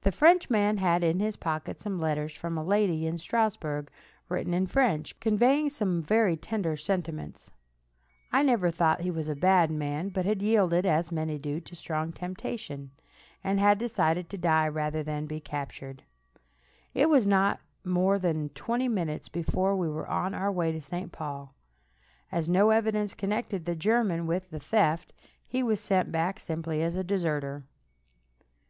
[0.00, 3.90] The Frenchman had in his pocket some letters from a lady in Strasburg,
[4.30, 7.50] written in French, conveying some very tender sentiments.
[8.32, 11.72] I never thought he was a bad man, but had yielded, as many do, to
[11.74, 12.92] a strong temptation,
[13.44, 16.02] and had decided to die rather than be captured.
[16.94, 21.12] It was not more than twenty minutes before we were on our way to St.
[21.12, 21.52] Paul.
[22.30, 25.12] As no evidence connected the German with the theft,
[25.46, 27.64] he was sent back simply as a deserter.